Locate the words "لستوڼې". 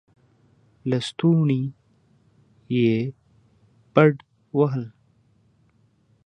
0.89-1.61